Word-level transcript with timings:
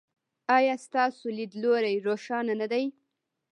ایا 0.57 0.75
ستاسو 0.85 1.25
لید 1.37 1.51
لوری 1.61 1.95
روښانه 2.07 2.53
نه 2.61 2.67
دی؟ 2.71 2.85